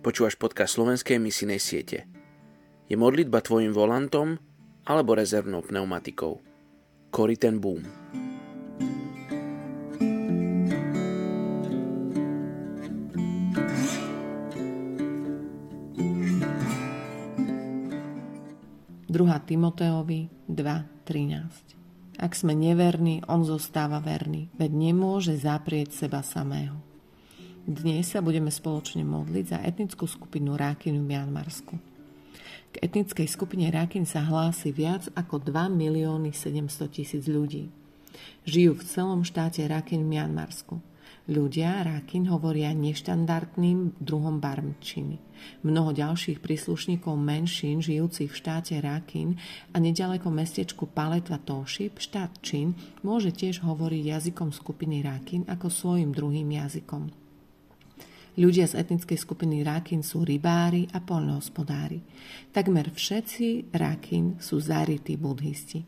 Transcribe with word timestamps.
Počúvaš 0.00 0.40
podcast 0.40 0.80
slovenskej 0.80 1.20
misijnej 1.20 1.60
siete. 1.60 2.08
Je 2.88 2.96
modlitba 2.96 3.44
tvojim 3.44 3.68
volantom 3.68 4.40
alebo 4.88 5.12
rezervnou 5.12 5.60
pneumatikou. 5.60 6.40
Cory 7.12 7.36
ten 7.36 7.60
boom. 7.60 7.84
Druhá 19.04 19.36
Timoteovi 19.44 20.48
2.13 20.48 22.16
Ak 22.16 22.32
sme 22.32 22.56
neverní, 22.56 23.20
on 23.28 23.44
zostáva 23.44 24.00
verný, 24.00 24.48
veď 24.56 24.70
nemôže 24.72 25.36
zaprieť 25.36 25.92
seba 25.92 26.24
samého. 26.24 26.89
Dnes 27.70 28.10
sa 28.10 28.18
budeme 28.18 28.50
spoločne 28.50 29.06
modliť 29.06 29.44
za 29.46 29.62
etnickú 29.62 30.02
skupinu 30.10 30.58
Rákin 30.58 30.98
v 30.98 31.14
Mianmarsku. 31.14 31.78
K 32.66 32.74
etnickej 32.82 33.30
skupine 33.30 33.70
Rákin 33.70 34.02
sa 34.02 34.26
hlási 34.26 34.74
viac 34.74 35.06
ako 35.14 35.38
2 35.38 35.70
milióny 35.70 36.34
700 36.34 36.66
tisíc 36.90 37.30
ľudí. 37.30 37.70
Žijú 38.42 38.74
v 38.74 38.82
celom 38.82 39.22
štáte 39.22 39.62
Rákin 39.62 40.02
v 40.02 40.18
Mianmarsku. 40.18 40.82
Ľudia 41.30 41.86
Rákin 41.86 42.26
hovoria 42.26 42.74
neštandardným 42.74 44.02
druhom 44.02 44.42
barmčiny. 44.42 45.22
Mnoho 45.62 45.94
ďalších 45.94 46.42
príslušníkov 46.42 47.14
menšín 47.14 47.78
žijúcich 47.86 48.34
v 48.34 48.40
štáte 48.42 48.74
Rákin 48.82 49.38
a 49.70 49.78
nedaleko 49.78 50.26
mestečku 50.26 50.90
Paletva 50.90 51.38
Toship, 51.38 52.02
štát 52.02 52.34
Čín, 52.42 52.74
môže 53.06 53.30
tiež 53.30 53.62
hovoriť 53.62 54.02
jazykom 54.10 54.50
skupiny 54.50 55.06
Rákin 55.06 55.46
ako 55.46 55.70
svojim 55.70 56.10
druhým 56.10 56.50
jazykom. 56.50 57.29
Ľudia 58.38 58.70
z 58.70 58.78
etnickej 58.78 59.18
skupiny 59.18 59.66
Rakin 59.66 60.06
sú 60.06 60.22
rybári 60.22 60.86
a 60.94 61.02
poľnohospodári. 61.02 61.98
Takmer 62.54 62.94
všetci 62.94 63.74
Rakin 63.74 64.38
sú 64.38 64.62
zarytí 64.62 65.18
budhisti. 65.18 65.82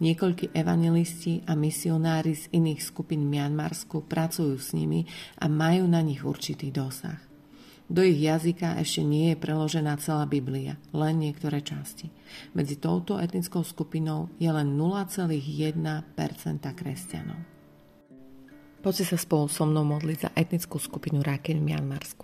Niekoľkí 0.00 0.52
evangelisti 0.52 1.40
a 1.48 1.56
misionári 1.56 2.36
z 2.36 2.52
iných 2.52 2.80
skupín 2.84 3.24
Mianmarsku 3.28 4.04
pracujú 4.04 4.60
s 4.60 4.76
nimi 4.76 5.08
a 5.40 5.48
majú 5.48 5.88
na 5.88 6.04
nich 6.04 6.20
určitý 6.20 6.68
dosah. 6.68 7.16
Do 7.86 8.02
ich 8.02 8.18
jazyka 8.18 8.76
ešte 8.82 9.06
nie 9.06 9.32
je 9.32 9.40
preložená 9.40 9.94
celá 10.02 10.26
Biblia, 10.26 10.74
len 10.90 11.22
niektoré 11.22 11.62
časti. 11.62 12.10
Medzi 12.52 12.82
touto 12.82 13.16
etnickou 13.16 13.62
skupinou 13.62 14.26
je 14.42 14.50
len 14.50 14.74
0,1% 14.74 15.38
kresťanov. 16.74 17.55
Poďte 18.86 19.02
sa 19.10 19.18
spolu 19.18 19.50
so 19.50 19.66
mnou 19.66 19.82
modliť 19.82 20.18
za 20.22 20.30
etnickú 20.38 20.78
skupinu 20.78 21.18
Rakin 21.18 21.58
v 21.58 21.74
Mianmarsku. 21.74 22.22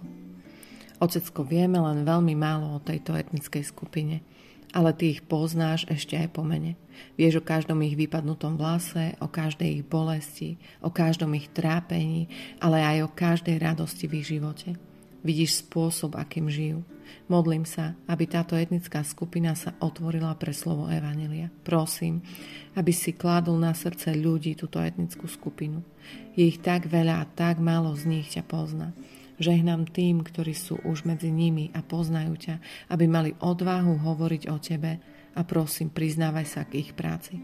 Otecko, 1.02 1.42
vieme 1.42 1.82
len 1.82 2.06
veľmi 2.06 2.38
málo 2.38 2.78
o 2.78 2.84
tejto 2.86 3.18
etnickej 3.18 3.66
skupine, 3.66 4.22
ale 4.70 4.94
ty 4.94 5.10
ich 5.10 5.26
poznáš 5.26 5.90
ešte 5.90 6.14
aj 6.14 6.30
po 6.30 6.46
mene. 6.46 6.78
Vieš 7.18 7.42
o 7.42 7.46
každom 7.50 7.82
ich 7.82 7.98
vypadnutom 7.98 8.54
vlase, 8.54 9.18
o 9.18 9.26
každej 9.26 9.82
ich 9.82 9.82
bolesti, 9.82 10.54
o 10.86 10.94
každom 10.94 11.34
ich 11.34 11.50
trápení, 11.50 12.30
ale 12.62 12.78
aj 12.78 12.98
o 13.04 13.08
každej 13.10 13.58
radosti 13.58 14.06
v 14.06 14.22
ich 14.22 14.30
živote. 14.30 14.78
Vidíš 15.22 15.62
spôsob, 15.62 16.18
akým 16.18 16.50
žijú. 16.50 16.82
Modlím 17.30 17.62
sa, 17.62 17.94
aby 18.10 18.26
táto 18.26 18.58
etnická 18.58 19.06
skupina 19.06 19.54
sa 19.54 19.72
otvorila 19.78 20.34
pre 20.34 20.50
slovo 20.50 20.90
Evanelia. 20.90 21.48
Prosím, 21.62 22.20
aby 22.74 22.90
si 22.90 23.14
kládol 23.14 23.62
na 23.62 23.72
srdce 23.72 24.12
ľudí 24.18 24.58
túto 24.58 24.82
etnickú 24.82 25.30
skupinu. 25.30 25.86
Je 26.34 26.50
ich 26.50 26.58
tak 26.58 26.90
veľa 26.90 27.22
a 27.22 27.28
tak 27.28 27.62
málo 27.62 27.94
z 27.94 28.04
nich 28.10 28.34
ťa 28.34 28.42
pozná. 28.42 28.90
Žehnám 29.38 29.90
tým, 29.90 30.22
ktorí 30.22 30.54
sú 30.54 30.78
už 30.82 31.06
medzi 31.06 31.30
nimi 31.30 31.70
a 31.74 31.82
poznajú 31.82 32.34
ťa, 32.36 32.54
aby 32.90 33.04
mali 33.06 33.30
odvahu 33.38 33.98
hovoriť 34.02 34.42
o 34.50 34.56
tebe 34.58 34.98
a 35.32 35.40
prosím, 35.42 35.88
priznávaj 35.88 36.46
sa 36.46 36.62
k 36.68 36.82
ich 36.82 36.90
práci. 36.92 37.40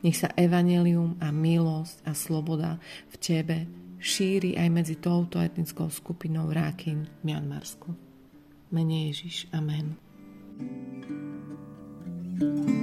Nech 0.00 0.16
sa 0.16 0.32
evanelium 0.34 1.18
a 1.18 1.34
milosť 1.34 2.06
a 2.06 2.12
sloboda 2.14 2.78
v 3.10 3.14
tebe 3.20 3.58
šíri 4.00 4.56
aj 4.56 4.68
medzi 4.70 4.94
touto 4.96 5.40
etnickou 5.40 5.90
skupinou 5.90 6.52
Rákin 6.52 7.06
v 7.06 7.20
Mianmarsku. 7.24 7.94
Mene 8.70 9.10
Ježiš. 9.10 9.48
Amen. 9.52 9.96
thank 12.38 12.70
you 12.70 12.75